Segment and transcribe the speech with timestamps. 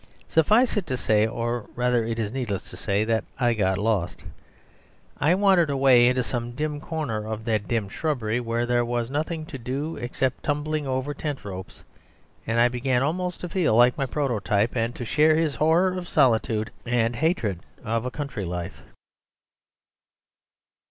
[0.27, 4.23] Suffice it to say, or rather it is needless to say, that I got lost.
[5.19, 9.45] I wandered away into some dim corner of that dim shrubbery, where there was nothing
[9.45, 11.83] to do except tumbling over tent ropes,
[12.47, 16.07] and I began almost to feel like my prototype, and to share his horror of
[16.09, 18.81] solitude and hatred of a country life.